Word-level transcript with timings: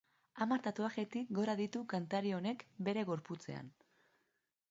Hamar 0.43 0.61
tatuajetik 0.67 1.29
gora 1.39 1.55
ditu 1.59 1.83
kantari 1.93 2.33
honek 2.39 2.65
bere 2.89 3.03
gorputzean. 3.13 3.73